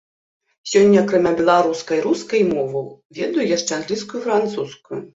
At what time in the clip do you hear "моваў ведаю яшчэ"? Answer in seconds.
2.57-3.71